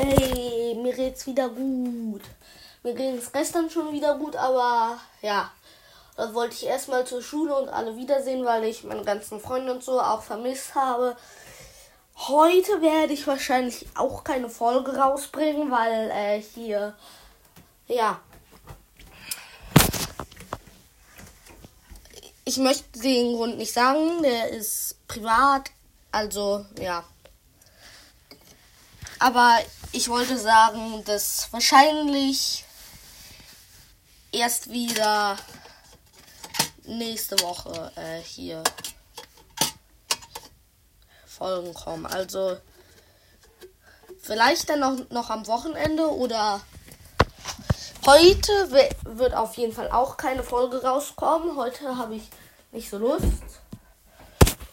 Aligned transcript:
Hey, 0.00 0.76
mir 0.80 0.92
geht's 0.94 1.26
wieder 1.26 1.48
gut. 1.48 2.22
Mir 2.84 2.94
ging 2.94 3.16
es 3.16 3.32
gestern 3.32 3.68
schon 3.68 3.92
wieder 3.92 4.16
gut, 4.16 4.36
aber 4.36 4.96
ja, 5.22 5.50
da 6.16 6.32
wollte 6.34 6.54
ich 6.54 6.66
erstmal 6.66 7.04
zur 7.04 7.20
Schule 7.20 7.52
und 7.56 7.68
alle 7.68 7.96
wiedersehen, 7.96 8.44
weil 8.44 8.62
ich 8.62 8.84
meine 8.84 9.02
ganzen 9.02 9.40
Freunde 9.40 9.72
und 9.72 9.82
so 9.82 10.00
auch 10.00 10.22
vermisst 10.22 10.76
habe. 10.76 11.16
Heute 12.16 12.80
werde 12.80 13.12
ich 13.12 13.26
wahrscheinlich 13.26 13.88
auch 13.96 14.22
keine 14.22 14.48
Folge 14.48 14.96
rausbringen, 14.96 15.68
weil 15.72 16.12
äh, 16.12 16.40
hier, 16.40 16.94
ja, 17.88 18.20
ich 22.44 22.56
möchte 22.58 23.00
den 23.00 23.34
Grund 23.34 23.58
nicht 23.58 23.72
sagen, 23.72 24.22
der 24.22 24.50
ist 24.50 24.94
privat, 25.08 25.72
also 26.12 26.64
ja. 26.80 27.02
Aber 29.18 29.58
ich 29.92 30.08
wollte 30.08 30.38
sagen, 30.38 31.02
dass 31.04 31.52
wahrscheinlich 31.52 32.64
erst 34.32 34.70
wieder 34.70 35.36
nächste 36.84 37.40
Woche 37.40 37.92
äh, 37.96 38.20
hier 38.20 38.62
Folgen 41.26 41.74
kommen. 41.74 42.06
Also 42.06 42.56
vielleicht 44.20 44.68
dann 44.68 44.80
noch, 44.80 45.10
noch 45.10 45.30
am 45.30 45.46
Wochenende 45.46 46.10
oder 46.10 46.60
heute 48.06 48.52
wird 49.04 49.34
auf 49.34 49.56
jeden 49.56 49.72
Fall 49.72 49.90
auch 49.90 50.16
keine 50.16 50.42
Folge 50.42 50.82
rauskommen. 50.82 51.56
Heute 51.56 51.96
habe 51.96 52.16
ich 52.16 52.28
nicht 52.72 52.90
so 52.90 52.98
Lust. 52.98 53.24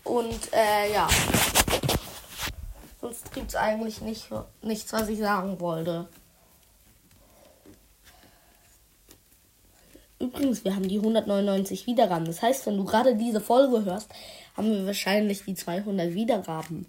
Und 0.03 0.53
äh, 0.53 0.93
ja. 0.93 1.07
Gibt 3.35 3.49
es 3.49 3.55
eigentlich 3.57 3.99
nicht, 3.99 4.29
nichts, 4.61 4.93
was 4.93 5.09
ich 5.09 5.19
sagen 5.19 5.59
wollte. 5.59 6.07
Übrigens, 10.19 10.63
wir 10.63 10.73
haben 10.73 10.87
die 10.87 10.99
199 10.99 11.85
Wiedergaben. 11.85 12.23
Das 12.23 12.41
heißt, 12.41 12.65
wenn 12.65 12.77
du 12.77 12.85
gerade 12.85 13.17
diese 13.17 13.41
Folge 13.41 13.83
hörst, 13.83 14.09
haben 14.55 14.71
wir 14.71 14.85
wahrscheinlich 14.85 15.43
die 15.43 15.53
200 15.53 16.13
Wiedergaben. 16.13 16.85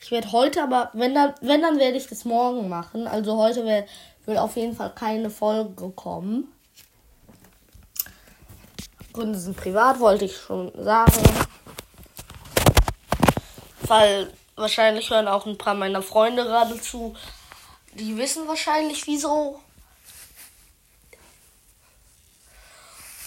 Ich 0.00 0.12
werde 0.12 0.30
heute 0.30 0.62
aber, 0.62 0.90
wenn 0.92 1.16
dann, 1.16 1.34
wenn 1.40 1.62
dann 1.62 1.80
werde 1.80 1.96
ich 1.96 2.06
das 2.06 2.24
morgen 2.24 2.68
machen. 2.68 3.08
Also 3.08 3.36
heute 3.36 3.64
wird, 3.64 3.88
wird 4.24 4.38
auf 4.38 4.54
jeden 4.54 4.76
Fall 4.76 4.94
keine 4.94 5.30
Folge 5.30 5.90
kommen. 5.90 6.46
Gründe 9.12 9.36
sind 9.36 9.56
privat, 9.56 9.98
wollte 9.98 10.26
ich 10.26 10.36
schon 10.36 10.70
sagen. 10.76 11.24
Weil 13.80 14.32
wahrscheinlich 14.58 15.10
hören 15.10 15.28
auch 15.28 15.46
ein 15.46 15.58
paar 15.58 15.74
meiner 15.74 16.02
Freunde 16.02 16.44
gerade 16.44 16.80
zu. 16.80 17.16
Die 17.94 18.16
wissen 18.16 18.46
wahrscheinlich 18.46 19.06
wieso. 19.06 19.60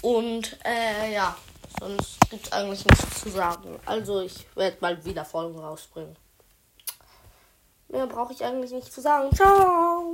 Und 0.02 0.58
äh, 0.66 1.14
ja, 1.14 1.36
sonst 1.80 2.18
gibt 2.30 2.48
es 2.48 2.52
eigentlich 2.52 2.86
nichts 2.86 3.22
zu 3.22 3.30
sagen. 3.30 3.80
Also 3.86 4.22
ich 4.22 4.46
werde 4.56 4.78
mal 4.82 5.04
wieder 5.06 5.26
Folgen 5.26 5.60
rausbringen. 5.60 6.16
Mehr 7.90 8.08
brauche 8.08 8.34
ich 8.34 8.44
eigentlich 8.44 8.72
nicht 8.72 8.92
zu 8.92 9.02
sagen. 9.02 9.36
Ciao. 9.36 10.06